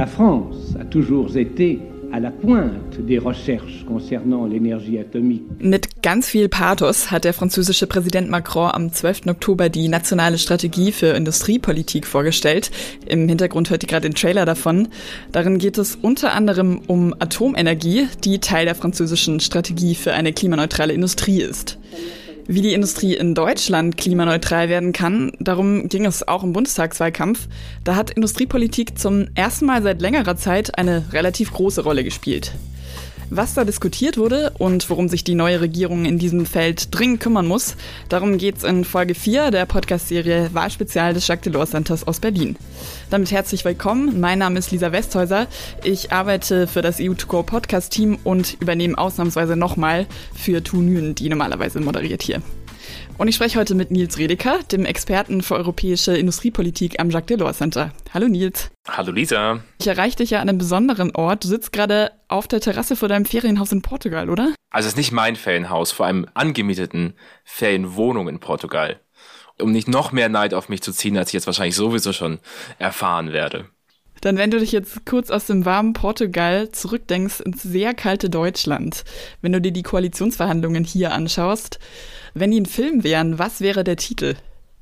La 0.00 0.06
France 0.06 0.56
a 0.80 0.84
toujours 0.86 1.36
été 1.36 1.78
à 2.10 2.20
la 2.20 2.30
pointe 2.30 2.98
des 3.06 3.18
recherches 3.18 3.84
concernant 3.86 4.46
l'énergie 4.46 4.98
atomique. 4.98 5.42
Mit 5.58 6.00
ganz 6.00 6.26
viel 6.26 6.48
Pathos 6.48 7.10
hat 7.10 7.24
der 7.24 7.34
französische 7.34 7.86
Präsident 7.86 8.30
Macron 8.30 8.70
am 8.72 8.90
12. 8.90 9.26
Oktober 9.26 9.68
die 9.68 9.88
nationale 9.88 10.38
Strategie 10.38 10.92
für 10.92 11.08
Industriepolitik 11.08 12.06
vorgestellt. 12.06 12.70
Im 13.08 13.28
Hintergrund 13.28 13.68
hört 13.68 13.82
ihr 13.82 13.88
gerade 13.88 14.08
den 14.08 14.14
Trailer 14.14 14.46
davon. 14.46 14.88
Darin 15.32 15.58
geht 15.58 15.76
es 15.76 15.96
unter 15.96 16.32
anderem 16.32 16.80
um 16.86 17.14
Atomenergie, 17.18 18.08
die 18.24 18.38
Teil 18.38 18.64
der 18.64 18.76
französischen 18.76 19.38
Strategie 19.40 19.94
für 19.94 20.14
eine 20.14 20.32
klimaneutrale 20.32 20.94
Industrie 20.94 21.42
ist. 21.42 21.78
Wie 22.52 22.62
die 22.62 22.72
Industrie 22.72 23.14
in 23.14 23.36
Deutschland 23.36 23.96
klimaneutral 23.96 24.68
werden 24.68 24.92
kann, 24.92 25.30
darum 25.38 25.88
ging 25.88 26.04
es 26.04 26.26
auch 26.26 26.42
im 26.42 26.52
Bundestagswahlkampf. 26.52 27.46
Da 27.84 27.94
hat 27.94 28.10
Industriepolitik 28.10 28.98
zum 28.98 29.28
ersten 29.36 29.66
Mal 29.66 29.84
seit 29.84 30.02
längerer 30.02 30.34
Zeit 30.34 30.76
eine 30.76 31.04
relativ 31.12 31.52
große 31.52 31.84
Rolle 31.84 32.02
gespielt. 32.02 32.50
Was 33.32 33.54
da 33.54 33.64
diskutiert 33.64 34.18
wurde 34.18 34.52
und 34.58 34.90
worum 34.90 35.08
sich 35.08 35.22
die 35.22 35.36
neue 35.36 35.60
Regierung 35.60 36.04
in 36.04 36.18
diesem 36.18 36.46
Feld 36.46 36.88
dringend 36.90 37.20
kümmern 37.20 37.46
muss, 37.46 37.76
darum 38.08 38.38
geht's 38.38 38.64
in 38.64 38.84
Folge 38.84 39.14
4 39.14 39.52
der 39.52 39.66
Podcast-Serie 39.66 40.50
Wahlspezial 40.52 41.14
des 41.14 41.28
Jacques 41.28 41.44
Delors 41.44 41.70
Centers 41.70 42.04
aus 42.08 42.18
Berlin. 42.18 42.56
Damit 43.08 43.30
herzlich 43.30 43.64
willkommen. 43.64 44.18
Mein 44.18 44.40
Name 44.40 44.58
ist 44.58 44.72
Lisa 44.72 44.90
Westhäuser. 44.90 45.46
Ich 45.84 46.10
arbeite 46.10 46.66
für 46.66 46.82
das 46.82 46.98
EU2Go 46.98 47.44
Podcast-Team 47.44 48.18
und 48.24 48.56
übernehme 48.60 48.98
ausnahmsweise 48.98 49.54
nochmal 49.54 50.08
für 50.34 50.64
Tu 50.64 50.78
Nguyen, 50.78 51.14
die 51.14 51.28
normalerweise 51.28 51.78
moderiert 51.78 52.22
hier. 52.22 52.42
Und 53.18 53.28
ich 53.28 53.34
spreche 53.34 53.58
heute 53.58 53.74
mit 53.74 53.90
Nils 53.90 54.18
Redeker, 54.18 54.60
dem 54.72 54.84
Experten 54.84 55.42
für 55.42 55.54
europäische 55.54 56.16
Industriepolitik 56.16 57.00
am 57.00 57.10
Jacques 57.10 57.26
Delors 57.26 57.58
Center. 57.58 57.92
Hallo 58.14 58.28
Nils. 58.28 58.70
Hallo 58.88 59.12
Lisa. 59.12 59.60
Ich 59.78 59.86
erreiche 59.86 60.16
dich 60.16 60.30
ja 60.30 60.40
an 60.40 60.48
einem 60.48 60.58
besonderen 60.58 61.14
Ort. 61.14 61.44
Du 61.44 61.48
sitzt 61.48 61.72
gerade 61.72 62.12
auf 62.28 62.48
der 62.48 62.60
Terrasse 62.60 62.96
vor 62.96 63.08
deinem 63.08 63.26
Ferienhaus 63.26 63.72
in 63.72 63.82
Portugal, 63.82 64.30
oder? 64.30 64.54
Also 64.70 64.86
es 64.86 64.94
ist 64.94 64.98
nicht 64.98 65.12
mein 65.12 65.36
Ferienhaus, 65.36 65.92
vor 65.92 66.06
einem 66.06 66.26
angemieteten 66.34 67.14
Ferienwohnung 67.44 68.28
in 68.28 68.40
Portugal. 68.40 69.00
Um 69.60 69.72
nicht 69.72 69.88
noch 69.88 70.12
mehr 70.12 70.28
Neid 70.28 70.54
auf 70.54 70.68
mich 70.68 70.80
zu 70.80 70.92
ziehen, 70.92 71.18
als 71.18 71.28
ich 71.28 71.34
jetzt 71.34 71.46
wahrscheinlich 71.46 71.76
sowieso 71.76 72.12
schon 72.12 72.38
erfahren 72.78 73.32
werde. 73.32 73.68
Dann, 74.20 74.36
wenn 74.36 74.50
du 74.50 74.58
dich 74.58 74.72
jetzt 74.72 75.06
kurz 75.06 75.30
aus 75.30 75.46
dem 75.46 75.64
warmen 75.64 75.94
Portugal 75.94 76.70
zurückdenkst 76.70 77.40
ins 77.40 77.62
sehr 77.62 77.94
kalte 77.94 78.28
Deutschland, 78.28 79.04
wenn 79.40 79.52
du 79.52 79.60
dir 79.60 79.72
die 79.72 79.82
Koalitionsverhandlungen 79.82 80.84
hier 80.84 81.12
anschaust, 81.12 81.78
wenn 82.34 82.50
die 82.50 82.60
ein 82.60 82.66
Film 82.66 83.02
wären, 83.02 83.38
was 83.38 83.60
wäre 83.60 83.82
der 83.82 83.96
Titel? 83.96 84.34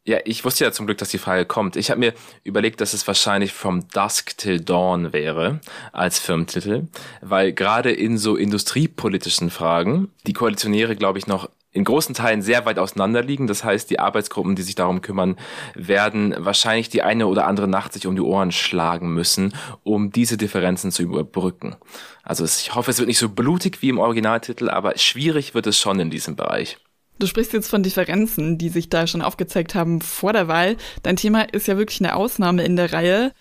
Ja, 0.09 0.21
ich 0.25 0.43
wusste 0.43 0.65
ja 0.65 0.73
zum 0.73 0.87
Glück, 0.87 0.97
dass 0.97 1.11
die 1.11 1.19
Frage 1.19 1.45
kommt. 1.45 1.77
Ich 1.77 1.91
habe 1.91 2.01
mir 2.01 2.15
überlegt, 2.43 2.81
dass 2.81 2.95
es 2.95 3.07
wahrscheinlich 3.07 3.53
From 3.53 3.89
Dusk 3.89 4.39
Till 4.39 4.59
Dawn 4.59 5.13
wäre 5.13 5.61
als 5.93 6.19
Firmentitel, 6.19 6.89
weil 7.21 7.53
gerade 7.53 7.93
in 7.93 8.17
so 8.17 8.35
industriepolitischen 8.35 9.51
Fragen 9.51 10.11
die 10.27 10.33
Koalitionäre, 10.33 10.97
glaube 10.97 11.19
ich, 11.19 11.27
noch 11.27 11.51
in 11.73 11.85
großen 11.85 12.15
Teilen 12.15 12.41
sehr 12.41 12.65
weit 12.65 12.79
auseinander 12.79 13.23
liegen. 13.23 13.49
Das 13.49 13.65
heißt, 13.65 13.91
die 13.91 14.01
Arbeitsgruppen, 14.01 14.57
die 14.57 14.63
sich 14.63 14.75
darum 14.75 15.03
kümmern, 15.03 15.37
werden 15.75 16.35
wahrscheinlich 16.39 16.89
die 16.89 17.03
eine 17.03 17.27
oder 17.27 17.47
andere 17.47 17.69
Nacht 17.69 17.93
sich 17.93 18.07
um 18.07 18.17
die 18.17 18.23
Ohren 18.23 18.51
schlagen 18.51 19.13
müssen, 19.13 19.53
um 19.83 20.11
diese 20.11 20.39
Differenzen 20.39 20.91
zu 20.91 21.03
überbrücken. 21.03 21.77
Also 22.23 22.47
ich 22.47 22.75
hoffe, 22.75 22.91
es 22.91 22.99
wird 22.99 23.09
nicht 23.09 23.19
so 23.19 23.29
blutig 23.29 23.83
wie 23.83 23.91
im 23.91 23.99
Originaltitel, 23.99 24.71
aber 24.71 24.97
schwierig 24.97 25.53
wird 25.53 25.67
es 25.67 25.79
schon 25.79 26.01
in 26.01 26.09
diesem 26.09 26.35
Bereich. 26.35 26.79
Du 27.19 27.27
sprichst 27.27 27.53
jetzt 27.53 27.69
von 27.69 27.83
Differenzen, 27.83 28.59
die 28.59 28.69
sich 28.69 28.89
da 28.89 29.07
schon 29.07 29.23
aufgezeigt 29.23 29.75
haben 29.75 30.01
vor 30.01 30.33
der 30.33 30.47
Wahl. 30.47 30.77
Dein 31.03 31.17
Thema 31.17 31.43
ist 31.43 31.67
ja 31.67 31.77
wirklich 31.77 32.01
eine 32.01 32.15
Ausnahme 32.15 32.65
in 32.65 32.77
der 32.77 32.93
Reihe. 32.93 33.33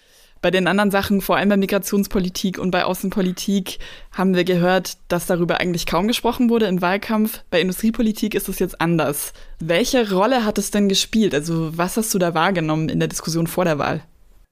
Bei 0.42 0.52
den 0.52 0.68
anderen 0.68 0.92
Sachen, 0.92 1.22
vor 1.22 1.38
allem 1.38 1.50
bei 1.50 1.58
Migrationspolitik 1.58 2.60
und 2.60 2.72
bei 2.72 2.86
Außenpolitik, 2.86 3.80
haben 4.12 4.36
wir 4.36 4.44
gehört, 4.44 4.98
dass 5.08 5.26
darüber 5.26 5.60
eigentlich 5.60 5.86
kaum 5.86 6.08
gesprochen 6.08 6.50
wurde 6.50 6.68
im 6.68 6.82
Wahlkampf. 6.82 7.44
Bei 7.50 7.60
Industriepolitik 7.60 8.34
ist 8.36 8.50
es 8.50 8.60
jetzt 8.60 8.80
anders. 8.82 9.34
Welche 9.60 10.12
Rolle 10.12 10.44
hat 10.46 10.58
es 10.58 10.72
denn 10.72 10.90
gespielt? 10.90 11.34
Also 11.34 11.78
was 11.78 11.98
hast 11.98 12.14
du 12.14 12.20
da 12.20 12.34
wahrgenommen 12.34 12.90
in 12.90 13.00
der 13.00 13.10
Diskussion 13.10 13.48
vor 13.48 13.66
der 13.66 13.80
Wahl? 13.80 14.04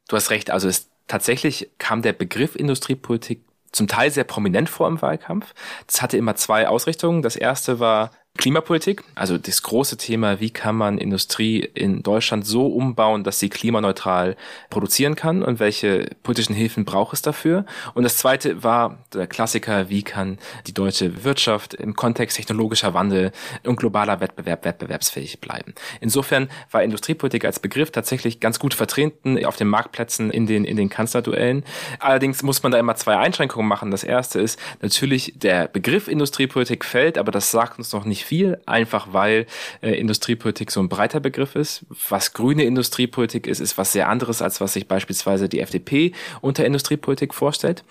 Du 0.08 0.16
hast 0.16 0.30
recht, 0.30 0.52
also 0.52 0.68
es 0.68 0.90
tatsächlich 1.08 1.70
kam 1.78 2.02
der 2.02 2.14
Begriff 2.14 2.56
Industriepolitik 2.56 3.44
zum 3.72 3.88
Teil 3.88 4.10
sehr 4.10 4.24
prominent 4.24 4.70
vor 4.70 4.88
im 4.88 5.02
Wahlkampf. 5.02 5.54
Das 5.86 6.02
hatte 6.02 6.18
immer 6.18 6.36
zwei 6.36 6.68
Ausrichtungen. 6.68 7.22
Das 7.22 7.36
erste 7.36 7.80
war 7.80 8.12
Klimapolitik, 8.38 9.02
also 9.16 9.38
das 9.38 9.64
große 9.64 9.96
Thema, 9.96 10.42
wie 10.42 10.50
kann 10.50 10.76
man 10.76 10.98
Industrie 10.98 11.60
in 11.74 12.04
Deutschland 12.04 12.46
so 12.46 12.68
umbauen, 12.68 13.24
dass 13.24 13.40
sie 13.40 13.50
klimaneutral 13.50 14.36
produzieren 14.70 15.16
kann 15.16 15.42
und 15.42 15.60
welche 15.60 16.10
politischen 16.22 16.54
Hilfen 16.54 16.84
braucht 16.84 17.14
es 17.14 17.22
dafür. 17.22 17.66
Und 17.94 18.04
das 18.04 18.18
zweite 18.18 18.62
war 18.62 19.00
der 19.14 19.28
Klassiker, 19.28 19.90
wie 19.90 20.04
kann 20.04 20.38
die 20.68 20.74
deutsche 20.74 21.24
Wirtschaft 21.24 21.76
im 21.76 21.96
Kontext 21.96 22.36
technologischer 22.36 22.94
Wandel 22.94 23.32
und 23.64 23.78
globaler 23.78 24.20
Wettbewerb 24.20 24.66
wettbewerbsfähig 24.66 25.40
bleiben. 25.40 25.74
Insofern 26.02 26.50
war 26.72 26.84
Industriepolitik 26.84 27.46
als 27.46 27.60
Begriff 27.60 27.92
tatsächlich 27.92 28.42
ganz 28.42 28.60
gut 28.60 28.74
vertreten 28.74 29.44
auf 29.46 29.56
den 29.56 29.70
Marktplätzen 29.70 30.30
in 30.30 30.46
den, 30.46 30.66
in 30.66 30.76
den 30.76 30.90
Kanzlerduellen. 30.90 31.64
Allerdings 32.00 32.44
muss 32.44 32.62
man 32.64 32.74
da 32.74 32.80
immer 32.80 32.96
zwei 32.96 33.18
Einschränkungen 33.18 33.68
machen. 33.68 33.92
Das 33.92 34.04
erste 34.04 34.42
ist 34.42 34.60
natürlich, 34.82 35.34
der 35.38 35.70
Begriff 35.70 36.10
Industriepolitik 36.10 36.84
fällt, 36.84 37.18
aber 37.18 37.32
das 37.32 37.52
sagt 37.52 37.78
uns 37.78 37.94
noch 37.94 38.04
nicht 38.04 38.25
viel, 38.26 38.60
einfach 38.66 39.14
weil 39.14 39.46
äh, 39.82 39.92
Industriepolitik 39.92 40.72
so 40.72 40.80
ein 40.80 40.90
breiter 40.90 41.20
Begriff 41.20 41.56
ist. 41.56 41.86
Was 42.10 42.34
grüne 42.34 42.64
Industriepolitik 42.64 43.48
ist, 43.48 43.60
ist 43.60 43.78
was 43.78 43.92
sehr 43.92 44.10
anderes, 44.10 44.42
als 44.42 44.60
was 44.60 44.74
sich 44.74 44.88
beispielsweise 44.88 45.48
die 45.48 45.60
FDP 45.60 46.12
unter 46.42 46.66
Industriepolitik 46.66 47.34
vorstellt. 47.34 47.84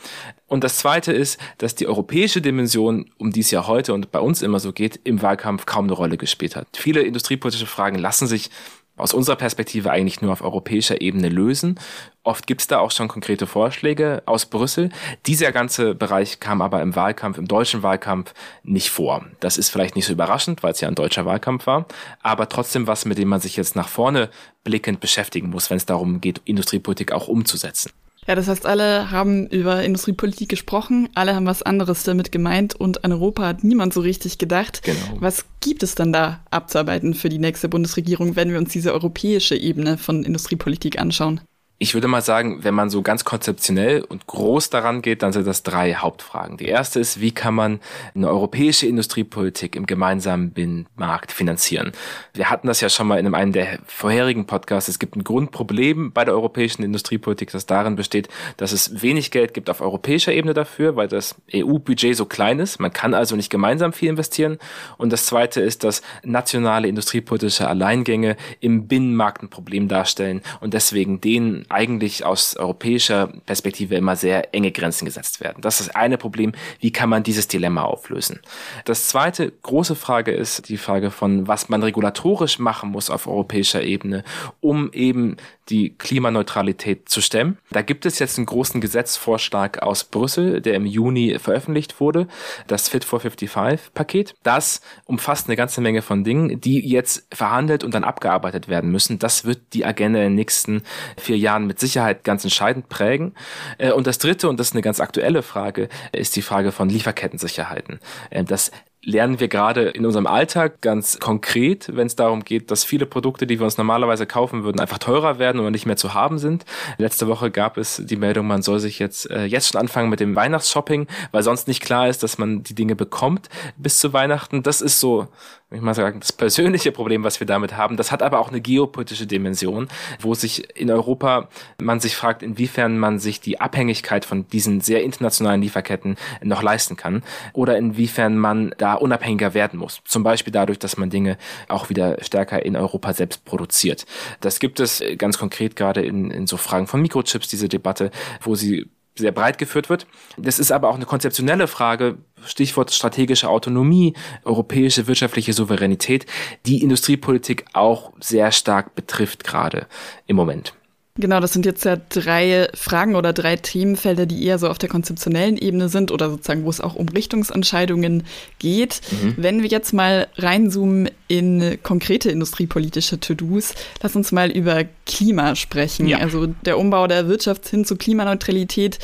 Und 0.47 0.65
das 0.65 0.77
Zweite 0.77 1.13
ist, 1.13 1.41
dass 1.59 1.75
die 1.75 1.87
europäische 1.87 2.43
Dimension, 2.43 3.11
um 3.19 3.31
die 3.31 3.41
es 3.41 3.51
ja 3.51 3.67
heute 3.67 3.95
und 3.95 4.13
bei 4.13 4.21
uns 4.21 4.43
immer 4.43 4.61
so 4.61 4.73
geht, 4.73 5.01
im 5.05 5.23
Wahlkampf 5.23 5.67
kaum 5.67 5.87
eine 5.87 5.95
Rolle 5.95 6.17
gespielt 6.17 6.57
hat. 6.57 6.67
Viele 6.75 7.03
industriepolitische 7.03 7.67
Fragen 7.67 7.99
lassen 7.99 8.27
sich 8.27 8.51
aus 8.97 9.13
unserer 9.13 9.37
Perspektive 9.37 9.91
eigentlich 9.91 10.23
nur 10.23 10.33
auf 10.33 10.43
europäischer 10.43 11.01
Ebene 11.01 11.29
lösen. 11.29 11.79
Oft 12.23 12.47
gibt 12.47 12.61
es 12.61 12.67
da 12.69 12.79
auch 12.79 12.91
schon 12.91 13.09
konkrete 13.09 13.47
Vorschläge 13.47 14.23
aus 14.27 14.47
Brüssel. 14.47 14.91
Dieser 15.27 15.53
ganze 15.53 15.95
Bereich 15.95 16.41
kam 16.41 16.63
aber 16.63 16.81
im 16.81 16.95
Wahlkampf, 16.95 17.39
im 17.39 17.49
deutschen 17.49 17.83
Wahlkampf 17.83 18.35
nicht 18.63 18.91
vor. 18.91 19.27
Das 19.41 19.59
ist 19.59 19.69
vielleicht 19.69 19.97
nicht 19.97 20.07
so 20.07 20.13
überraschend, 20.13 20.63
weil 20.63 20.73
es 20.73 20.81
ja 20.81 20.89
ein 20.89 20.95
deutscher 20.95 21.27
Wahlkampf 21.27 21.67
war, 21.67 21.87
aber 22.23 22.49
trotzdem 22.49 22.87
was, 22.87 23.05
mit 23.05 23.19
dem 23.19 23.29
man 23.29 23.41
sich 23.41 23.57
jetzt 23.57 23.77
nach 23.77 23.89
vorne 23.89 24.31
blickend 24.63 25.01
beschäftigen 25.01 25.51
muss, 25.51 25.71
wenn 25.71 25.77
es 25.77 25.87
darum 25.87 26.21
geht, 26.21 26.41
Industriepolitik 26.45 27.13
auch 27.13 27.29
umzusetzen. 27.29 27.91
Ja, 28.27 28.35
das 28.35 28.49
heißt, 28.49 28.65
alle 28.65 29.11
haben 29.11 29.47
über 29.49 29.83
Industriepolitik 29.83 30.49
gesprochen, 30.49 31.09
alle 31.15 31.35
haben 31.35 31.47
was 31.47 31.63
anderes 31.63 32.05
damit 32.05 32.33
gemeint 32.33 32.75
und 32.75 33.05
an 33.05 33.13
Europa 33.13 33.47
hat 33.47 33.65
niemand 33.65 33.93
so 33.93 34.01
richtig 34.01 34.39
gedacht. 34.39 34.83
Genau. 34.83 35.21
Was 35.21 35.45
gibt 35.61 35.83
es 35.83 35.95
dann 35.95 36.13
da 36.13 36.41
abzuarbeiten 36.51 37.15
für 37.15 37.29
die 37.29 37.39
nächste 37.39 37.69
Bundesregierung, 37.69 38.37
wenn 38.37 38.51
wir 38.51 38.59
uns 38.59 38.73
diese 38.73 38.93
europäische 38.95 39.57
Ebene 39.57 39.99
von 39.99 40.25
Industriepolitik 40.25 40.99
anschauen? 40.99 41.41
Ich 41.79 41.93
würde 41.93 42.07
mal 42.07 42.23
sagen, 42.23 42.63
wenn 42.63 42.73
man 42.73 42.89
so 42.89 43.03
ganz 43.03 43.25
konzeptionell 43.25 44.03
und 44.03 44.29
groß 44.29 44.71
daran 44.71 45.03
geht, 45.03 45.23
dann 45.23 45.33
sind 45.33 45.45
das 45.45 45.65
drei 45.65 45.95
Hauptfragen. 45.95 46.57
Die 46.57 46.69
erste 46.69 47.01
ist, 47.01 47.21
wie 47.21 47.33
kann 47.33 47.53
man 47.53 47.81
eine 48.15 48.29
europäische 48.29 48.87
Industriepolitik 48.87 49.75
im 49.75 49.85
gemeinsamen 49.85 50.53
Binnenmarkt 50.53 51.33
finanzieren? 51.33 51.91
Wir 52.33 52.49
hatten 52.49 52.69
das 52.69 52.81
ja 52.81 52.89
schon 52.89 53.09
mal 53.09 53.19
in 53.19 53.35
einem 53.35 53.53
der 53.53 53.81
vorherigen 53.87 54.47
Podcasts. 54.47 54.89
Es 54.89 55.01
gibt 55.01 55.17
ein 55.17 55.25
Grundproblem 55.25 56.13
bei 56.13 56.25
der 56.25 56.35
europäischen 56.35 56.85
Industriepolitik, 56.85 57.51
das 57.51 57.67
darin 57.67 57.97
besteht, 57.97 58.29
dass 58.57 58.71
es 58.71 59.03
wenig 59.03 59.33
Geld 59.33 59.53
gibt 59.53 59.69
auf 59.69 59.81
europäischer 59.81 60.33
Ebene 60.33 60.55
dafür, 60.55 60.95
weil 60.95 61.09
das 61.09 61.35
EU-Budget 61.53 62.17
so 62.17 62.25
klein 62.25 62.61
ist. 62.61 62.79
Man 62.79 62.93
kann 62.93 63.15
also 63.15 63.35
nicht 63.35 63.51
gemeinsam 63.51 63.93
viel 63.93 64.11
investieren. 64.11 64.59
Und 64.97 65.13
das 65.13 65.27
zweite 65.27 65.61
ist, 65.61 65.83
dass 65.83 66.03
nationale 66.23 66.87
industriepolitische 66.87 67.67
Alleingänge 67.67 68.37
im 68.61 68.87
Binnenmarkt 68.87 69.43
ein 69.43 69.51
Problem 69.51 69.89
darstellen 69.89 70.41
und 70.61 70.73
deswegen 70.73 71.21
den 71.65 71.71
eigentlich 71.71 72.25
aus 72.25 72.57
europäischer 72.57 73.29
Perspektive 73.47 73.95
immer 73.95 74.17
sehr 74.17 74.55
enge 74.55 74.73
Grenzen 74.73 75.05
gesetzt 75.05 75.41
werden. 75.41 75.61
Das 75.61 75.81
ist 75.81 75.89
das 75.89 75.97
eine 75.97 76.19
Problem. 76.19 76.53
Wie 76.81 76.93
kann 76.93 77.09
man 77.09 77.23
dieses 77.23 77.49
Dilemma 77.49 77.83
auflösen? 77.83 78.41
Das 78.85 79.09
zweite 79.09 79.51
große 79.51 79.95
Frage 79.95 80.33
ist 80.33 80.69
die 80.69 80.77
Frage 80.77 81.11
von, 81.11 81.47
was 81.49 81.69
man 81.69 81.83
regulatorisch 81.83 82.59
machen 82.59 82.91
muss 82.91 83.11
auf 83.11 83.27
europäischer 83.27 83.83
Ebene, 83.83 84.25
um 84.61 84.91
eben 84.93 85.37
die 85.69 85.95
Klimaneutralität 85.97 87.09
zu 87.09 87.21
stemmen. 87.21 87.59
Da 87.71 87.83
gibt 87.83 88.05
es 88.05 88.19
jetzt 88.19 88.37
einen 88.37 88.47
großen 88.47 88.81
Gesetzvorschlag 88.81 89.83
aus 89.83 90.05
Brüssel, 90.05 90.61
der 90.61 90.75
im 90.75 90.85
Juni 90.85 91.39
veröffentlicht 91.39 92.01
wurde, 92.01 92.29
das 92.67 92.89
Fit 92.89 93.05
for 93.05 93.21
55 93.21 93.95
Paket. 93.95 94.35
Das 94.43 94.83
umfasst 95.07 95.49
eine 95.49 95.57
ganze 95.57 95.81
Menge 95.81 96.03
von 96.03 96.23
Dingen, 96.23 96.61
die 96.61 96.87
jetzt 96.87 97.27
verhandelt 97.33 97.83
und 97.83 97.95
dann 97.95 98.05
abgearbeitet 98.05 98.69
werden 98.69 98.91
müssen. 98.91 99.19
Das 99.19 99.45
wird 99.45 99.73
die 99.73 99.87
Agenda 99.87 100.19
in 100.19 100.27
den 100.27 100.35
nächsten 100.35 100.83
vier 101.17 101.39
Jahren 101.39 101.54
mit 101.61 101.79
Sicherheit 101.79 102.25
ganz 102.25 102.45
entscheidend 102.45 102.89
prägen. 102.89 103.35
Äh, 103.79 103.93
und 103.93 104.07
das 104.07 104.19
dritte, 104.19 104.49
und 104.49 104.59
das 104.59 104.69
ist 104.69 104.73
eine 104.75 104.83
ganz 104.83 105.01
aktuelle 105.01 105.43
Frage, 105.43 105.89
ist 106.13 106.35
die 106.37 106.43
Frage 106.43 106.73
von 106.73 106.89
Lieferkettensicherheiten. 106.89 108.01
Äh, 108.31 108.45
das 108.45 108.73
lernen 109.05 109.41
wir 109.41 109.49
gerade 109.49 109.89
in 109.91 110.07
unserem 110.07 110.27
Alltag 110.27 110.81
ganz 110.81 111.19
konkret, 111.21 111.95
wenn 111.95 112.07
es 112.07 112.17
darum 112.17 112.45
geht, 112.45 112.71
dass 112.71 112.85
viele 112.85 113.07
Produkte, 113.07 113.47
die 113.47 113.59
wir 113.59 113.65
uns 113.65 113.79
normalerweise 113.79 114.27
kaufen 114.27 114.65
würden, 114.65 114.81
einfach 114.81 114.99
teurer 114.99 115.39
werden 115.39 115.61
oder 115.61 115.71
nicht 115.71 115.87
mehr 115.87 115.97
zu 115.97 116.15
haben 116.15 116.39
sind. 116.39 116.65
Letzte 116.99 117.29
Woche 117.29 117.51
gab 117.51 117.77
es 117.77 118.03
die 118.05 118.17
Meldung, 118.17 118.47
man 118.47 118.63
soll 118.63 118.81
sich 118.81 118.99
jetzt 118.99 119.31
äh, 119.31 119.45
jetzt 119.45 119.73
schon 119.73 119.81
anfangen 119.81 120.11
mit 120.11 120.21
dem 120.21 120.35
Weihnachtsshopping, 120.35 121.07
weil 121.33 121.43
sonst 121.43 121.69
nicht 121.69 121.83
klar 121.83 122.09
ist, 122.09 122.23
dass 122.23 122.39
man 122.39 122.63
die 122.63 122.75
Dinge 122.75 122.97
bekommt 122.97 123.49
bis 123.77 123.99
zu 123.99 124.13
Weihnachten. 124.13 124.63
Das 124.63 124.81
ist 124.81 125.01
so 125.01 125.29
ich 125.75 125.83
mal 125.83 125.95
sagen, 125.95 126.21
das 126.21 126.33
persönliche 126.33 126.93
Problem, 126.93 127.25
was 127.25 127.41
wir 127.41 127.47
damit 127.47 127.77
haben. 127.77 127.97
Das 127.97 128.13
hat 128.13 128.23
aber 128.23 128.39
auch 128.39 128.49
eine 128.49 128.61
geopolitische 128.61 129.27
Dimension, 129.27 129.89
wo 130.21 130.35
sich 130.35 130.79
in 130.79 130.91
Europa 130.91 131.49
man 131.81 132.01
sich 132.01 132.17
fragt, 132.17 132.43
inwiefern 132.43 132.99
man 132.99 133.19
sich 133.19 133.41
die 133.41 133.61
Abhängigkeit 133.61 134.25
von 134.25 134.47
diesen 134.49 134.81
sehr 134.81 135.03
internationalen 135.03 135.63
Lieferketten 135.63 136.17
noch 136.43 136.63
leisten 136.63 136.97
kann 136.97 137.23
oder 137.53 137.77
inwiefern 137.77 138.39
man 138.39 138.75
da 138.79 138.94
unabhängiger 138.95 139.55
werden 139.55 139.79
muss. 139.79 140.01
Zum 140.05 140.23
Beispiel 140.23 140.53
dadurch, 140.53 140.79
dass 140.79 140.97
man 140.97 141.11
Dinge 141.11 141.37
auch 141.69 141.91
wieder 141.91 142.17
stärker 142.23 142.65
in 142.65 142.77
Europa 142.77 143.13
selbst 143.13 143.45
produziert. 143.45 144.07
Das 144.41 144.61
gibt 144.61 144.81
es 144.81 145.03
ganz 145.19 145.39
konkret 145.39 145.77
gerade 145.77 146.03
in, 146.03 146.31
in 146.31 146.47
so 146.47 146.57
Fragen 146.57 146.87
von 146.87 147.01
Mikrochips, 147.03 147.49
diese 147.49 147.69
Debatte, 147.69 148.11
wo 148.41 148.55
sie 148.55 148.91
sehr 149.17 149.33
breit 149.33 149.59
geführt 149.59 149.89
wird. 149.89 150.07
Das 150.37 150.59
ist 150.59 150.73
aber 150.73 150.89
auch 150.89 150.97
eine 150.97 151.07
konzeptionelle 151.07 151.69
Frage, 151.69 152.19
Stichwort 152.45 152.93
strategische 152.93 153.49
Autonomie, 153.49 154.15
europäische 154.45 155.07
wirtschaftliche 155.07 155.53
Souveränität, 155.53 156.27
die 156.67 156.83
Industriepolitik 156.83 157.65
auch 157.73 158.13
sehr 158.21 158.51
stark 158.51 158.95
betrifft 158.95 159.45
gerade 159.45 159.87
im 160.27 160.37
Moment. 160.37 160.75
Genau, 161.17 161.39
das 161.39 161.53
sind 161.53 161.65
jetzt 161.65 161.85
ja 161.85 161.97
drei 162.09 162.67
Fragen 162.75 163.15
oder 163.15 163.33
drei 163.33 163.55
Themenfelder, 163.55 164.27
die 164.27 164.45
eher 164.45 164.59
so 164.59 164.69
auf 164.69 164.79
der 164.79 164.89
konzeptionellen 164.89 165.57
Ebene 165.57 165.89
sind 165.89 166.11
oder 166.11 166.29
sozusagen, 166.29 166.65
wo 166.65 166.71
es 166.71 166.81
auch 166.81 166.97
um 166.97 167.09
Richtungsentscheidungen 167.09 168.25
geht. 168.59 169.01
Mhm. 169.13 169.35
Wenn 169.37 169.63
wir 169.63 169.69
jetzt 169.69 169.93
mal 169.93 170.27
reinzoomen 170.37 171.09
in 171.29 171.79
konkrete 171.85 172.33
industriepolitische 172.33 173.21
To-Dos, 173.21 173.75
lass 174.03 174.17
uns 174.17 174.33
mal 174.33 174.51
über 174.51 174.87
Klima 175.07 175.55
sprechen. 175.55 176.09
Ja. 176.09 176.19
Also 176.19 176.47
der 176.47 176.79
Umbau 176.79 177.07
der 177.07 177.29
Wirtschaft 177.29 177.69
hin 177.69 177.85
zu 177.85 177.95
Klimaneutralität, 177.95 178.99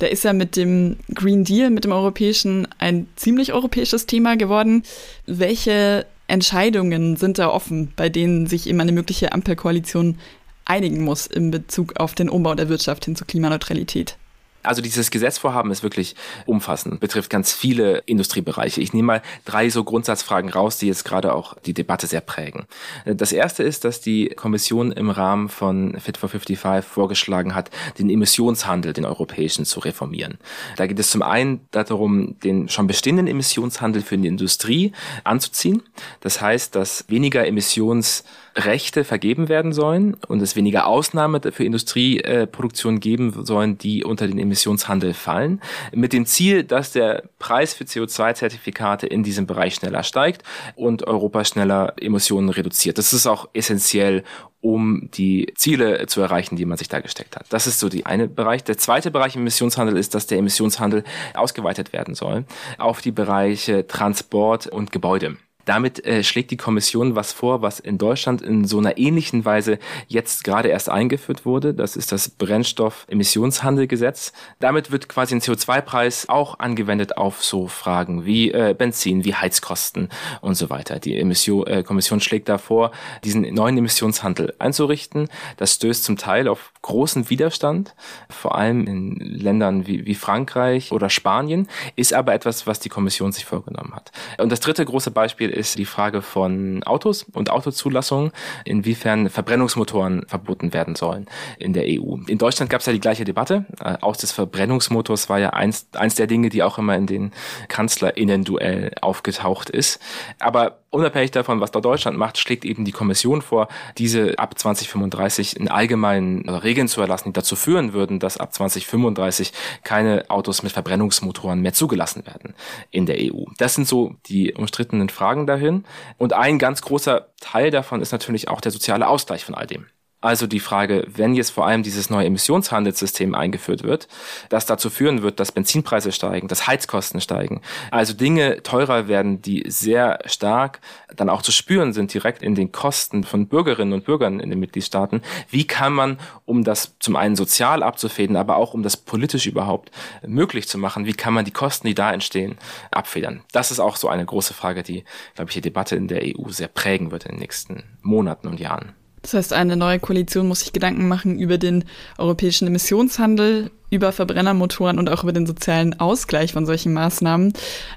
der 0.00 0.12
ist 0.12 0.22
ja 0.22 0.32
mit 0.32 0.54
dem 0.54 0.98
Green 1.12 1.42
Deal, 1.42 1.70
mit 1.70 1.82
dem 1.82 1.90
europäischen, 1.90 2.68
ein 2.78 3.08
ziemlich 3.16 3.52
europäisches 3.52 4.06
Thema 4.06 4.36
geworden. 4.36 4.84
Welche 5.26 6.06
Entscheidungen 6.28 7.16
sind 7.16 7.40
da 7.40 7.48
offen, 7.48 7.92
bei 7.96 8.08
denen 8.08 8.46
sich 8.46 8.68
eben 8.68 8.80
eine 8.80 8.92
mögliche 8.92 9.32
Ampelkoalition 9.32 10.18
einigen 10.66 11.02
muss 11.02 11.26
in 11.26 11.50
Bezug 11.50 11.98
auf 11.98 12.14
den 12.14 12.28
Umbau 12.28 12.54
der 12.54 12.68
Wirtschaft 12.68 13.06
hin 13.06 13.16
zur 13.16 13.26
Klimaneutralität. 13.26 14.18
Also 14.66 14.82
dieses 14.82 15.10
Gesetzvorhaben 15.10 15.70
ist 15.70 15.82
wirklich 15.82 16.16
umfassend, 16.44 17.00
betrifft 17.00 17.30
ganz 17.30 17.52
viele 17.52 17.98
Industriebereiche. 17.98 18.80
Ich 18.80 18.92
nehme 18.92 19.06
mal 19.06 19.22
drei 19.44 19.70
so 19.70 19.84
Grundsatzfragen 19.84 20.50
raus, 20.50 20.78
die 20.78 20.88
jetzt 20.88 21.04
gerade 21.04 21.34
auch 21.34 21.54
die 21.64 21.74
Debatte 21.74 22.06
sehr 22.06 22.20
prägen. 22.20 22.66
Das 23.04 23.32
erste 23.32 23.62
ist, 23.62 23.84
dass 23.84 24.00
die 24.00 24.28
Kommission 24.30 24.92
im 24.92 25.10
Rahmen 25.10 25.48
von 25.48 25.98
Fit 26.00 26.16
for 26.16 26.28
55 26.28 26.84
vorgeschlagen 26.84 27.54
hat, 27.54 27.70
den 27.98 28.10
Emissionshandel, 28.10 28.92
den 28.92 29.04
europäischen, 29.04 29.64
zu 29.64 29.80
reformieren. 29.80 30.38
Da 30.76 30.86
geht 30.86 30.98
es 30.98 31.10
zum 31.10 31.22
einen 31.22 31.60
darum, 31.70 32.38
den 32.40 32.68
schon 32.68 32.86
bestehenden 32.86 33.28
Emissionshandel 33.28 34.02
für 34.02 34.18
die 34.18 34.28
Industrie 34.28 34.92
anzuziehen. 35.24 35.82
Das 36.20 36.40
heißt, 36.40 36.74
dass 36.74 37.04
weniger 37.08 37.46
Emissions 37.46 38.24
Rechte 38.56 39.04
vergeben 39.04 39.48
werden 39.48 39.72
sollen 39.72 40.16
und 40.28 40.40
es 40.40 40.56
weniger 40.56 40.86
Ausnahme 40.86 41.40
für 41.52 41.64
Industrieproduktion 41.64 43.00
geben 43.00 43.44
sollen, 43.44 43.76
die 43.76 44.02
unter 44.02 44.26
den 44.26 44.38
Emissionshandel 44.38 45.12
fallen, 45.12 45.60
mit 45.92 46.12
dem 46.12 46.24
Ziel, 46.24 46.64
dass 46.64 46.92
der 46.92 47.24
Preis 47.38 47.74
für 47.74 47.84
CO2-Zertifikate 47.84 49.06
in 49.06 49.22
diesem 49.22 49.46
Bereich 49.46 49.74
schneller 49.74 50.02
steigt 50.02 50.42
und 50.74 51.06
Europa 51.06 51.44
schneller 51.44 51.94
Emissionen 52.00 52.48
reduziert. 52.48 52.96
Das 52.96 53.12
ist 53.12 53.26
auch 53.26 53.48
essentiell, 53.52 54.24
um 54.62 55.10
die 55.12 55.52
Ziele 55.54 56.06
zu 56.06 56.20
erreichen, 56.22 56.56
die 56.56 56.64
man 56.64 56.78
sich 56.78 56.88
da 56.88 57.00
gesteckt 57.00 57.36
hat. 57.36 57.46
Das 57.50 57.66
ist 57.66 57.78
so 57.78 57.88
die 57.88 58.06
eine 58.06 58.26
Bereich. 58.26 58.64
Der 58.64 58.78
zweite 58.78 59.10
Bereich 59.10 59.36
im 59.36 59.42
Emissionshandel 59.42 59.96
ist, 59.96 60.14
dass 60.14 60.26
der 60.26 60.38
Emissionshandel 60.38 61.04
ausgeweitet 61.34 61.92
werden 61.92 62.14
soll 62.14 62.44
auf 62.78 63.00
die 63.00 63.12
Bereiche 63.12 63.86
Transport 63.86 64.66
und 64.66 64.92
Gebäude. 64.92 65.36
Damit 65.66 66.06
äh, 66.06 66.22
schlägt 66.22 66.52
die 66.52 66.56
Kommission 66.56 67.16
was 67.16 67.32
vor, 67.32 67.60
was 67.60 67.80
in 67.80 67.98
Deutschland 67.98 68.40
in 68.40 68.64
so 68.64 68.78
einer 68.78 68.96
ähnlichen 68.96 69.44
Weise 69.44 69.78
jetzt 70.06 70.44
gerade 70.44 70.68
erst 70.68 70.88
eingeführt 70.88 71.44
wurde. 71.44 71.74
Das 71.74 71.96
ist 71.96 72.12
das 72.12 72.30
Brennstoffemissionshandelgesetz. 72.30 74.32
Damit 74.60 74.90
wird 74.90 75.08
quasi 75.08 75.34
ein 75.34 75.40
CO2-Preis 75.40 76.28
auch 76.28 76.60
angewendet 76.60 77.18
auf 77.18 77.44
so 77.44 77.66
Fragen 77.66 78.24
wie 78.24 78.52
äh, 78.52 78.74
Benzin, 78.78 79.24
wie 79.24 79.34
Heizkosten 79.34 80.08
und 80.40 80.54
so 80.54 80.70
weiter. 80.70 81.00
Die 81.00 81.18
Emission, 81.18 81.66
äh, 81.66 81.82
Kommission 81.82 82.20
schlägt 82.20 82.48
da 82.48 82.58
vor, 82.58 82.92
diesen 83.24 83.42
neuen 83.52 83.76
Emissionshandel 83.76 84.54
einzurichten. 84.60 85.28
Das 85.56 85.74
stößt 85.74 86.04
zum 86.04 86.16
Teil 86.16 86.46
auf 86.46 86.72
großen 86.82 87.28
Widerstand, 87.28 87.96
vor 88.30 88.54
allem 88.54 88.86
in 88.86 89.16
Ländern 89.16 89.88
wie, 89.88 90.06
wie 90.06 90.14
Frankreich 90.14 90.92
oder 90.92 91.10
Spanien, 91.10 91.66
ist 91.96 92.14
aber 92.14 92.34
etwas, 92.34 92.68
was 92.68 92.78
die 92.78 92.88
Kommission 92.88 93.32
sich 93.32 93.44
vorgenommen 93.44 93.96
hat. 93.96 94.12
Und 94.38 94.52
das 94.52 94.60
dritte 94.60 94.84
große 94.84 95.10
Beispiel 95.10 95.55
ist 95.56 95.78
die 95.78 95.84
Frage 95.84 96.22
von 96.22 96.82
Autos 96.84 97.24
und 97.24 97.50
Autozulassungen, 97.50 98.30
inwiefern 98.64 99.28
Verbrennungsmotoren 99.30 100.24
verboten 100.28 100.72
werden 100.72 100.94
sollen 100.94 101.26
in 101.58 101.72
der 101.72 101.84
EU. 101.84 102.16
In 102.26 102.38
Deutschland 102.38 102.70
gab 102.70 102.80
es 102.80 102.86
ja 102.86 102.92
die 102.92 103.00
gleiche 103.00 103.24
Debatte. 103.24 103.64
Äh, 103.80 103.96
aus 104.00 104.18
des 104.18 104.32
Verbrennungsmotors 104.32 105.28
war 105.28 105.38
ja 105.38 105.50
eins, 105.50 105.88
eins 105.92 106.14
der 106.14 106.26
Dinge, 106.26 106.48
die 106.48 106.62
auch 106.62 106.78
immer 106.78 106.96
in 106.96 107.06
den 107.06 107.32
KanzlerInnen-Duell 107.68 108.92
aufgetaucht 109.00 109.70
ist. 109.70 110.00
Aber 110.38 110.78
unabhängig 110.90 111.30
davon, 111.30 111.60
was 111.60 111.70
da 111.70 111.80
Deutschland 111.80 112.16
macht, 112.18 112.38
schlägt 112.38 112.64
eben 112.64 112.84
die 112.84 112.92
Kommission 112.92 113.42
vor, 113.42 113.68
diese 113.98 114.38
ab 114.38 114.58
2035 114.58 115.58
in 115.58 115.68
allgemeinen 115.68 116.48
Regeln 116.48 116.88
zu 116.88 117.00
erlassen, 117.00 117.30
die 117.30 117.32
dazu 117.32 117.56
führen 117.56 117.92
würden, 117.92 118.18
dass 118.18 118.38
ab 118.38 118.54
2035 118.54 119.52
keine 119.82 120.24
Autos 120.28 120.62
mit 120.62 120.72
Verbrennungsmotoren 120.72 121.60
mehr 121.60 121.72
zugelassen 121.72 122.26
werden 122.26 122.54
in 122.90 123.06
der 123.06 123.16
EU. 123.18 123.44
Das 123.58 123.74
sind 123.74 123.86
so 123.86 124.14
die 124.26 124.54
umstrittenen 124.54 125.08
Fragen 125.08 125.46
dahin. 125.46 125.84
Und 126.18 126.32
ein 126.32 126.58
ganz 126.58 126.82
großer 126.82 127.28
Teil 127.40 127.70
davon 127.70 128.00
ist 128.00 128.12
natürlich 128.12 128.48
auch 128.48 128.60
der 128.60 128.72
soziale 128.72 129.08
Ausgleich 129.08 129.44
von 129.44 129.54
all 129.54 129.66
dem. 129.66 129.86
Also 130.22 130.46
die 130.46 130.60
Frage, 130.60 131.06
wenn 131.08 131.34
jetzt 131.34 131.50
vor 131.50 131.66
allem 131.66 131.82
dieses 131.82 132.08
neue 132.08 132.26
Emissionshandelssystem 132.26 133.34
eingeführt 133.34 133.84
wird, 133.84 134.08
das 134.48 134.64
dazu 134.64 134.88
führen 134.88 135.20
wird, 135.20 135.38
dass 135.40 135.52
Benzinpreise 135.52 136.10
steigen, 136.10 136.48
dass 136.48 136.66
Heizkosten 136.66 137.20
steigen, 137.20 137.60
also 137.90 138.14
Dinge 138.14 138.62
teurer 138.62 139.08
werden, 139.08 139.42
die 139.42 139.64
sehr 139.68 140.18
stark 140.24 140.80
dann 141.14 141.28
auch 141.28 141.42
zu 141.42 141.52
spüren 141.52 141.92
sind 141.92 142.14
direkt 142.14 142.42
in 142.42 142.54
den 142.54 142.72
Kosten 142.72 143.24
von 143.24 143.46
Bürgerinnen 143.46 143.92
und 143.92 144.06
Bürgern 144.06 144.40
in 144.40 144.48
den 144.48 144.58
Mitgliedstaaten. 144.58 145.20
Wie 145.50 145.66
kann 145.66 145.92
man, 145.92 146.18
um 146.46 146.64
das 146.64 146.96
zum 146.98 147.14
einen 147.14 147.36
sozial 147.36 147.82
abzufedern, 147.82 148.36
aber 148.36 148.56
auch 148.56 148.72
um 148.72 148.82
das 148.82 148.96
politisch 148.96 149.46
überhaupt 149.46 149.90
möglich 150.26 150.66
zu 150.66 150.78
machen, 150.78 151.04
wie 151.04 151.12
kann 151.12 151.34
man 151.34 151.44
die 151.44 151.52
Kosten, 151.52 151.86
die 151.86 151.94
da 151.94 152.10
entstehen, 152.10 152.56
abfedern? 152.90 153.42
Das 153.52 153.70
ist 153.70 153.80
auch 153.80 153.96
so 153.96 154.08
eine 154.08 154.24
große 154.24 154.54
Frage, 154.54 154.82
die, 154.82 155.04
glaube 155.34 155.50
ich, 155.50 155.54
die 155.54 155.60
Debatte 155.60 155.94
in 155.94 156.08
der 156.08 156.22
EU 156.24 156.48
sehr 156.48 156.68
prägen 156.68 157.10
wird 157.10 157.26
in 157.26 157.32
den 157.32 157.40
nächsten 157.40 157.84
Monaten 158.00 158.48
und 158.48 158.58
Jahren. 158.58 158.94
Das 159.26 159.34
heißt, 159.34 159.52
eine 159.54 159.76
neue 159.76 159.98
Koalition 159.98 160.46
muss 160.46 160.60
sich 160.60 160.72
Gedanken 160.72 161.08
machen 161.08 161.40
über 161.40 161.58
den 161.58 161.84
europäischen 162.16 162.68
Emissionshandel, 162.68 163.72
über 163.90 164.12
Verbrennermotoren 164.12 165.00
und 165.00 165.10
auch 165.10 165.24
über 165.24 165.32
den 165.32 165.46
sozialen 165.46 165.98
Ausgleich 165.98 166.52
von 166.52 166.64
solchen 166.64 166.92
Maßnahmen. 166.92 167.52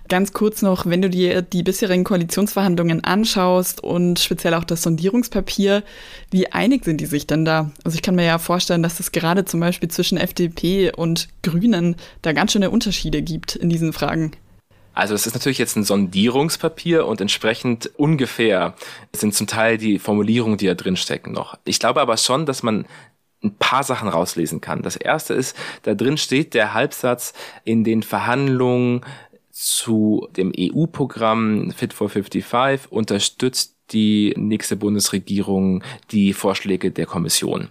Ganz 0.07 0.33
kurz 0.33 0.63
noch, 0.63 0.87
wenn 0.87 1.03
du 1.03 1.09
dir 1.11 1.43
die 1.43 1.61
bisherigen 1.61 2.03
Koalitionsverhandlungen 2.03 3.03
anschaust 3.03 3.83
und 3.83 4.17
speziell 4.17 4.55
auch 4.55 4.63
das 4.63 4.81
Sondierungspapier, 4.81 5.83
wie 6.31 6.51
einig 6.51 6.83
sind 6.83 6.99
die 6.99 7.05
sich 7.05 7.27
denn 7.27 7.45
da? 7.45 7.69
Also 7.83 7.93
ich 7.93 8.01
kann 8.01 8.15
mir 8.15 8.25
ja 8.25 8.39
vorstellen, 8.39 8.81
dass 8.81 8.99
es 8.99 9.11
gerade 9.11 9.45
zum 9.45 9.59
Beispiel 9.59 9.89
zwischen 9.89 10.17
FDP 10.17 10.91
und 10.91 11.27
Grünen 11.43 11.95
da 12.23 12.33
ganz 12.33 12.53
schöne 12.53 12.71
Unterschiede 12.71 13.21
gibt 13.21 13.55
in 13.55 13.69
diesen 13.69 13.93
Fragen. 13.93 14.31
Also 14.93 15.13
es 15.13 15.25
ist 15.25 15.33
natürlich 15.33 15.57
jetzt 15.57 15.75
ein 15.75 15.83
Sondierungspapier 15.83 17.05
und 17.05 17.21
entsprechend 17.21 17.91
ungefähr 17.97 18.75
sind 19.15 19.33
zum 19.33 19.47
Teil 19.47 19.77
die 19.77 19.99
Formulierungen, 19.99 20.57
die 20.57 20.67
da 20.67 20.73
drin 20.73 20.97
stecken 20.97 21.31
noch. 21.31 21.57
Ich 21.63 21.79
glaube 21.79 22.01
aber 22.01 22.17
schon, 22.17 22.45
dass 22.45 22.63
man 22.63 22.85
ein 23.43 23.55
paar 23.55 23.83
Sachen 23.83 24.09
rauslesen 24.09 24.59
kann. 24.59 24.81
Das 24.81 24.95
erste 24.95 25.33
ist, 25.33 25.55
da 25.83 25.95
drin 25.95 26.17
steht 26.17 26.53
der 26.53 26.73
Halbsatz 26.73 27.33
in 27.63 27.83
den 27.83 28.03
Verhandlungen 28.03 29.01
zu 29.51 30.27
dem 30.37 30.53
EU-Programm 30.57 31.71
Fit 31.71 31.93
for 31.93 32.09
55 32.09 32.91
unterstützt 32.91 33.75
die 33.91 34.33
nächste 34.37 34.75
Bundesregierung 34.75 35.83
die 36.11 36.33
Vorschläge 36.33 36.91
der 36.91 37.05
Kommission. 37.05 37.69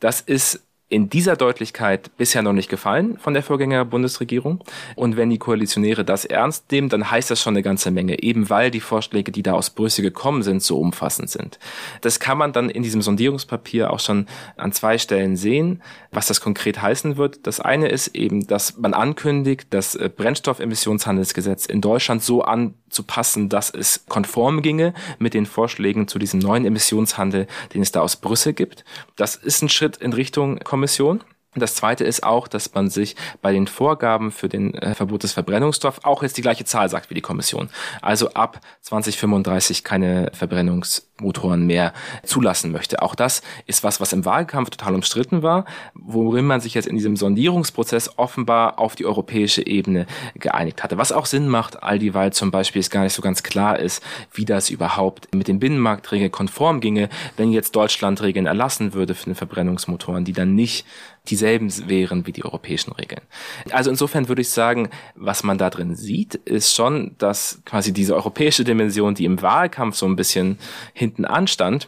Das 0.00 0.20
ist 0.20 0.64
in 0.90 1.08
dieser 1.08 1.36
Deutlichkeit 1.36 2.10
bisher 2.16 2.42
noch 2.42 2.52
nicht 2.52 2.68
gefallen 2.68 3.16
von 3.16 3.32
der 3.32 3.44
Vorgänger-Bundesregierung. 3.44 4.62
Und 4.96 5.16
wenn 5.16 5.30
die 5.30 5.38
Koalitionäre 5.38 6.04
das 6.04 6.24
ernst 6.24 6.70
nehmen, 6.72 6.88
dann 6.88 7.10
heißt 7.10 7.30
das 7.30 7.40
schon 7.40 7.54
eine 7.54 7.62
ganze 7.62 7.92
Menge, 7.92 8.22
eben 8.22 8.50
weil 8.50 8.72
die 8.72 8.80
Vorschläge, 8.80 9.30
die 9.30 9.44
da 9.44 9.52
aus 9.52 9.70
Brüssel 9.70 10.02
gekommen 10.02 10.42
sind, 10.42 10.64
so 10.64 10.80
umfassend 10.80 11.30
sind. 11.30 11.60
Das 12.00 12.18
kann 12.18 12.36
man 12.36 12.52
dann 12.52 12.68
in 12.68 12.82
diesem 12.82 13.02
Sondierungspapier 13.02 13.92
auch 13.92 14.00
schon 14.00 14.26
an 14.56 14.72
zwei 14.72 14.98
Stellen 14.98 15.36
sehen, 15.36 15.80
was 16.10 16.26
das 16.26 16.40
konkret 16.40 16.82
heißen 16.82 17.16
wird. 17.16 17.46
Das 17.46 17.60
eine 17.60 17.88
ist 17.88 18.08
eben, 18.16 18.48
dass 18.48 18.76
man 18.76 18.92
ankündigt, 18.92 19.68
das 19.70 19.94
äh, 19.94 20.10
Brennstoffemissionshandelsgesetz 20.14 21.66
in 21.66 21.80
Deutschland 21.80 22.24
so 22.24 22.42
anzupassen, 22.42 23.48
dass 23.48 23.70
es 23.70 24.06
konform 24.08 24.60
ginge 24.60 24.92
mit 25.20 25.34
den 25.34 25.46
Vorschlägen 25.46 26.08
zu 26.08 26.18
diesem 26.18 26.40
neuen 26.40 26.64
Emissionshandel, 26.64 27.46
den 27.74 27.82
es 27.82 27.92
da 27.92 28.00
aus 28.00 28.16
Brüssel 28.16 28.54
gibt. 28.54 28.84
Das 29.14 29.36
ist 29.36 29.62
ein 29.62 29.68
Schritt 29.68 29.96
in 29.98 30.12
Richtung 30.12 30.58
Kommission. 30.80 31.20
Das 31.56 31.74
zweite 31.74 32.04
ist 32.04 32.22
auch, 32.22 32.46
dass 32.46 32.72
man 32.74 32.90
sich 32.90 33.16
bei 33.42 33.52
den 33.52 33.66
Vorgaben 33.66 34.30
für 34.30 34.48
den 34.48 34.72
äh, 34.74 34.94
Verbot 34.94 35.24
des 35.24 35.32
Verbrennungsstoffs 35.32 36.04
auch 36.04 36.22
jetzt 36.22 36.36
die 36.36 36.42
gleiche 36.42 36.64
Zahl 36.64 36.88
sagt 36.88 37.10
wie 37.10 37.14
die 37.14 37.20
Kommission. 37.22 37.70
Also 38.02 38.34
ab 38.34 38.60
2035 38.82 39.82
keine 39.82 40.30
Verbrennungsmotoren 40.32 41.66
mehr 41.66 41.92
zulassen 42.22 42.70
möchte. 42.70 43.02
Auch 43.02 43.16
das 43.16 43.42
ist 43.66 43.82
was, 43.82 44.00
was 44.00 44.12
im 44.12 44.24
Wahlkampf 44.24 44.70
total 44.70 44.94
umstritten 44.94 45.42
war, 45.42 45.64
worin 45.94 46.44
man 46.44 46.60
sich 46.60 46.74
jetzt 46.74 46.86
in 46.86 46.94
diesem 46.94 47.16
Sondierungsprozess 47.16 48.16
offenbar 48.16 48.78
auf 48.78 48.94
die 48.94 49.06
europäische 49.06 49.66
Ebene 49.66 50.06
geeinigt 50.36 50.84
hatte. 50.84 50.98
Was 50.98 51.10
auch 51.10 51.26
Sinn 51.26 51.48
macht, 51.48 51.82
all 51.82 51.98
dieweil 51.98 52.32
zum 52.32 52.52
Beispiel 52.52 52.78
es 52.78 52.90
gar 52.90 53.02
nicht 53.02 53.14
so 53.14 53.22
ganz 53.22 53.42
klar 53.42 53.76
ist, 53.76 54.04
wie 54.32 54.44
das 54.44 54.70
überhaupt 54.70 55.34
mit 55.34 55.48
den 55.48 55.58
Binnenmarktregeln 55.58 56.30
konform 56.30 56.80
ginge, 56.80 57.08
wenn 57.36 57.50
jetzt 57.50 57.74
Deutschland 57.74 58.22
Regeln 58.22 58.46
erlassen 58.46 58.94
würde 58.94 59.16
für 59.16 59.24
den 59.24 59.34
Verbrennungsmotoren, 59.34 60.24
die 60.24 60.32
dann 60.32 60.54
nicht 60.54 60.86
dieselben 61.30 61.70
wären 61.88 62.26
wie 62.26 62.32
die 62.32 62.44
europäischen 62.44 62.92
Regeln. 62.92 63.22
Also 63.70 63.90
insofern 63.90 64.28
würde 64.28 64.42
ich 64.42 64.50
sagen, 64.50 64.90
was 65.14 65.42
man 65.42 65.58
da 65.58 65.70
drin 65.70 65.94
sieht, 65.94 66.34
ist 66.34 66.74
schon, 66.74 67.14
dass 67.18 67.62
quasi 67.64 67.92
diese 67.92 68.14
europäische 68.14 68.64
Dimension, 68.64 69.14
die 69.14 69.24
im 69.24 69.40
Wahlkampf 69.42 69.96
so 69.96 70.06
ein 70.06 70.16
bisschen 70.16 70.58
hinten 70.92 71.24
anstand, 71.24 71.86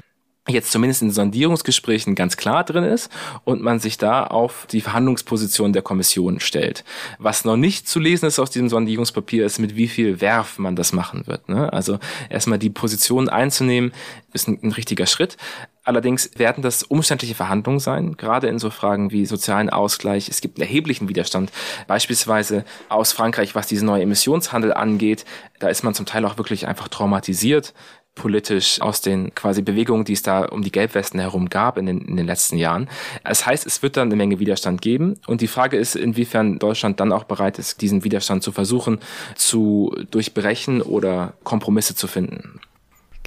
jetzt 0.48 0.72
zumindest 0.72 1.02
in 1.02 1.10
Sondierungsgesprächen 1.12 2.16
ganz 2.16 2.36
klar 2.36 2.64
drin 2.64 2.82
ist 2.82 3.10
und 3.44 3.62
man 3.62 3.78
sich 3.78 3.96
da 3.96 4.24
auf 4.24 4.66
die 4.70 4.80
Verhandlungsposition 4.80 5.72
der 5.72 5.82
Kommission 5.82 6.40
stellt. 6.40 6.84
Was 7.18 7.44
noch 7.44 7.56
nicht 7.56 7.88
zu 7.88 8.00
lesen 8.00 8.26
ist 8.26 8.40
aus 8.40 8.50
diesem 8.50 8.68
Sondierungspapier 8.68 9.46
ist, 9.46 9.60
mit 9.60 9.76
wie 9.76 9.86
viel 9.86 10.20
Werf 10.20 10.58
man 10.58 10.74
das 10.74 10.92
machen 10.92 11.26
wird. 11.28 11.48
Ne? 11.48 11.72
Also 11.72 11.98
erstmal 12.28 12.58
die 12.58 12.70
Position 12.70 13.28
einzunehmen, 13.28 13.92
ist 14.34 14.48
ein, 14.48 14.58
ein 14.62 14.72
richtiger 14.72 15.06
Schritt. 15.06 15.36
Allerdings 15.84 16.30
werden 16.36 16.62
das 16.62 16.82
umständliche 16.82 17.34
Verhandlungen 17.34 17.80
sein, 17.80 18.16
gerade 18.16 18.48
in 18.48 18.58
so 18.58 18.70
Fragen 18.70 19.10
wie 19.10 19.26
sozialen 19.26 19.70
Ausgleich. 19.70 20.28
Es 20.28 20.40
gibt 20.40 20.58
einen 20.58 20.68
erheblichen 20.68 21.08
Widerstand, 21.08 21.50
beispielsweise 21.86 22.64
aus 22.88 23.12
Frankreich, 23.12 23.54
was 23.54 23.66
diesen 23.66 23.86
neuen 23.86 24.02
Emissionshandel 24.02 24.72
angeht. 24.72 25.24
Da 25.58 25.68
ist 25.68 25.82
man 25.82 25.94
zum 25.94 26.06
Teil 26.06 26.24
auch 26.24 26.38
wirklich 26.38 26.66
einfach 26.66 26.88
traumatisiert 26.88 27.74
politisch 28.14 28.80
aus 28.80 29.00
den 29.00 29.34
quasi 29.34 29.62
Bewegungen, 29.62 30.04
die 30.04 30.12
es 30.12 30.22
da 30.22 30.44
um 30.44 30.62
die 30.62 30.72
Gelbwesten 30.72 31.18
herum 31.18 31.48
gab 31.48 31.78
in 31.78 31.86
den, 31.86 32.02
in 32.02 32.16
den 32.16 32.26
letzten 32.26 32.58
Jahren. 32.58 32.88
Das 33.24 33.46
heißt, 33.46 33.66
es 33.66 33.82
wird 33.82 33.96
dann 33.96 34.08
eine 34.08 34.16
Menge 34.16 34.38
Widerstand 34.38 34.82
geben 34.82 35.18
und 35.26 35.40
die 35.40 35.46
Frage 35.46 35.78
ist, 35.78 35.96
inwiefern 35.96 36.58
Deutschland 36.58 37.00
dann 37.00 37.12
auch 37.12 37.24
bereit 37.24 37.58
ist, 37.58 37.80
diesen 37.80 38.04
Widerstand 38.04 38.42
zu 38.42 38.52
versuchen 38.52 38.98
zu 39.34 39.96
durchbrechen 40.10 40.82
oder 40.82 41.34
Kompromisse 41.42 41.94
zu 41.94 42.06
finden. 42.06 42.60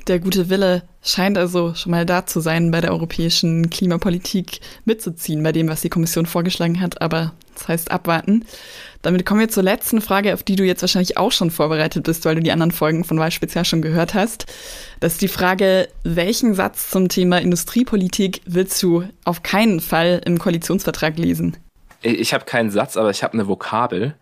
Der 0.08 0.20
gute 0.20 0.50
Wille 0.50 0.84
scheint 1.02 1.36
also 1.36 1.74
schon 1.74 1.92
mal 1.92 2.06
da 2.06 2.28
zu 2.28 2.40
sein, 2.40 2.70
bei 2.70 2.80
der 2.80 2.92
europäischen 2.92 3.72
Klimapolitik 3.72 4.60
mitzuziehen, 4.86 5.42
bei 5.42 5.52
dem, 5.52 5.68
was 5.68 5.82
die 5.82 5.90
Kommission 5.90 6.28
vorgeschlagen 6.28 6.80
hat, 6.80 7.02
aber 7.02 7.34
das 7.56 7.68
heißt 7.68 7.92
abwarten. 7.92 8.46
Damit 9.02 9.26
kommen 9.26 9.40
wir 9.40 9.50
zur 9.50 9.64
letzten 9.64 10.02
Frage, 10.02 10.36
auf 10.36 10.44
die 10.44 10.56
du 10.56 10.64
jetzt 10.64 10.82
wahrscheinlich 10.82 11.18
auch 11.18 11.32
schon 11.32 11.50
vorbereitet 11.50 12.04
bist, 12.04 12.24
weil 12.26 12.36
du 12.36 12.42
die 12.42 12.52
anderen 12.52 12.72
Folgen 12.72 13.04
von 13.04 13.18
Wahlspezial 13.18 13.66
schon 13.66 13.82
gehört 13.82 14.14
hast. 14.14 14.46
Das 15.00 15.14
ist 15.14 15.22
die 15.22 15.28
Frage, 15.28 15.88
welchen 16.04 16.54
Satz 16.54 16.92
zum 16.92 17.10
Thema 17.10 17.40
Industriepolitik 17.40 18.42
willst 18.46 18.82
du 18.84 19.06
auf 19.24 19.42
keinen 19.42 19.80
Fall 19.80 20.22
im 20.26 20.38
Koalitionsvertrag 20.38 21.18
lesen? 21.18 21.58
Ich 22.06 22.36
habe 22.36 22.46
keinen 22.46 22.70
Satz, 22.70 22.98
aber 22.98 23.10
ich 23.10 23.24
habe 23.24 23.34
eine 23.34 23.48
Vokabel 23.48 24.16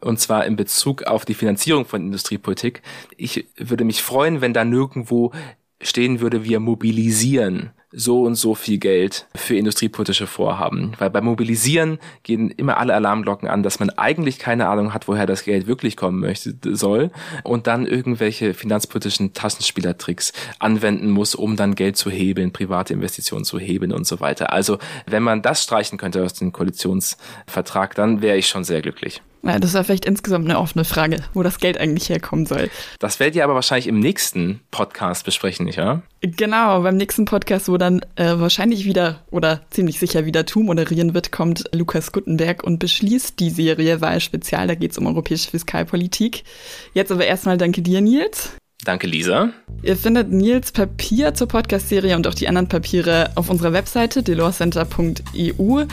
und 0.00 0.18
zwar 0.18 0.44
in 0.44 0.56
Bezug 0.56 1.04
auf 1.04 1.24
die 1.24 1.34
Finanzierung 1.34 1.84
von 1.86 2.02
Industriepolitik. 2.02 2.82
Ich 3.16 3.46
würde 3.56 3.84
mich 3.84 4.02
freuen, 4.02 4.40
wenn 4.40 4.52
da 4.52 4.64
nirgendwo 4.64 5.32
stehen 5.80 6.20
würde, 6.20 6.42
wir 6.42 6.58
mobilisieren 6.58 7.70
so 7.98 8.22
und 8.22 8.36
so 8.36 8.54
viel 8.54 8.78
Geld 8.78 9.26
für 9.34 9.56
industriepolitische 9.56 10.28
Vorhaben. 10.28 10.92
Weil 10.98 11.10
beim 11.10 11.24
Mobilisieren 11.24 11.98
gehen 12.22 12.50
immer 12.50 12.76
alle 12.78 12.94
Alarmglocken 12.94 13.48
an, 13.48 13.64
dass 13.64 13.80
man 13.80 13.90
eigentlich 13.90 14.38
keine 14.38 14.68
Ahnung 14.68 14.94
hat, 14.94 15.08
woher 15.08 15.26
das 15.26 15.42
Geld 15.42 15.66
wirklich 15.66 15.96
kommen 15.96 16.20
möchte, 16.20 16.54
soll 16.76 17.10
und 17.42 17.66
dann 17.66 17.86
irgendwelche 17.86 18.54
finanzpolitischen 18.54 19.34
Taschenspielertricks 19.34 20.32
anwenden 20.60 21.10
muss, 21.10 21.34
um 21.34 21.56
dann 21.56 21.74
Geld 21.74 21.96
zu 21.96 22.08
hebeln, 22.08 22.52
private 22.52 22.94
Investitionen 22.94 23.44
zu 23.44 23.58
hebeln 23.58 23.92
und 23.92 24.06
so 24.06 24.20
weiter. 24.20 24.52
Also 24.52 24.78
wenn 25.06 25.24
man 25.24 25.42
das 25.42 25.64
streichen 25.64 25.98
könnte 25.98 26.22
aus 26.22 26.34
dem 26.34 26.52
Koalitionsvertrag, 26.52 27.96
dann 27.96 28.22
wäre 28.22 28.36
ich 28.36 28.46
schon 28.46 28.62
sehr 28.62 28.80
glücklich. 28.80 29.22
Ja, 29.48 29.58
das 29.58 29.72
war 29.72 29.82
vielleicht 29.82 30.04
insgesamt 30.04 30.44
eine 30.44 30.58
offene 30.58 30.84
Frage, 30.84 31.16
wo 31.32 31.42
das 31.42 31.58
Geld 31.58 31.78
eigentlich 31.78 32.10
herkommen 32.10 32.44
soll. 32.44 32.68
Das 32.98 33.18
werdet 33.18 33.34
ihr 33.34 33.44
aber 33.44 33.54
wahrscheinlich 33.54 33.86
im 33.86 33.98
nächsten 33.98 34.60
Podcast 34.70 35.24
besprechen, 35.24 35.64
nicht 35.64 35.78
wahr? 35.78 36.02
Genau, 36.20 36.82
beim 36.82 36.98
nächsten 36.98 37.24
Podcast, 37.24 37.70
wo 37.70 37.78
dann 37.78 38.00
äh, 38.16 38.34
wahrscheinlich 38.38 38.84
wieder 38.84 39.24
oder 39.30 39.62
ziemlich 39.70 39.98
sicher 39.98 40.26
wieder 40.26 40.44
Tu 40.44 40.62
moderieren 40.62 41.14
wird, 41.14 41.32
kommt 41.32 41.64
Lukas 41.72 42.12
Guttenberg 42.12 42.62
und 42.62 42.78
beschließt 42.78 43.40
die 43.40 43.48
Serie 43.48 44.02
Wahlspezial. 44.02 44.66
Da 44.66 44.74
geht 44.74 44.90
es 44.90 44.98
um 44.98 45.06
europäische 45.06 45.50
Fiskalpolitik. 45.50 46.44
Jetzt 46.92 47.10
aber 47.10 47.24
erstmal 47.24 47.56
danke 47.56 47.80
dir, 47.80 48.02
Nils. 48.02 48.52
Danke, 48.84 49.06
Lisa. 49.06 49.50
Ihr 49.82 49.96
findet 49.96 50.30
Nils 50.30 50.72
Papier 50.72 51.34
zur 51.34 51.48
Podcast-Serie 51.48 52.16
und 52.16 52.26
auch 52.26 52.34
die 52.34 52.48
anderen 52.48 52.68
Papiere 52.68 53.32
auf 53.34 53.48
unserer 53.50 53.72
Webseite 53.72 54.22
delorcenter.eu 54.22 55.86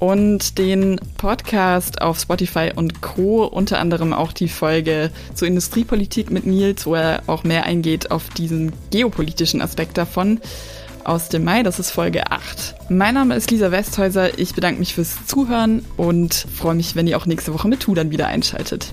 und 0.00 0.58
den 0.58 0.98
Podcast 1.18 2.02
auf 2.02 2.18
Spotify 2.18 2.72
und 2.74 3.02
Co. 3.02 3.44
Unter 3.44 3.78
anderem 3.78 4.12
auch 4.12 4.32
die 4.32 4.48
Folge 4.48 5.10
zur 5.34 5.46
Industriepolitik 5.46 6.30
mit 6.30 6.46
Nils, 6.46 6.86
wo 6.86 6.96
er 6.96 7.22
auch 7.28 7.44
mehr 7.44 7.64
eingeht 7.64 8.10
auf 8.10 8.30
diesen 8.30 8.72
geopolitischen 8.90 9.62
Aspekt 9.62 9.96
davon 9.98 10.40
aus 11.04 11.28
dem 11.28 11.44
Mai. 11.44 11.62
Das 11.62 11.78
ist 11.78 11.90
Folge 11.90 12.30
8. 12.30 12.74
Mein 12.88 13.14
Name 13.14 13.36
ist 13.36 13.50
Lisa 13.50 13.70
Westhäuser. 13.70 14.38
Ich 14.38 14.54
bedanke 14.54 14.80
mich 14.80 14.94
fürs 14.94 15.26
Zuhören 15.26 15.84
und 15.96 16.34
freue 16.34 16.74
mich, 16.74 16.96
wenn 16.96 17.06
ihr 17.06 17.16
auch 17.16 17.26
nächste 17.26 17.54
Woche 17.54 17.68
mit 17.68 17.80
Tu 17.80 17.94
dann 17.94 18.10
wieder 18.10 18.26
einschaltet. 18.26 18.92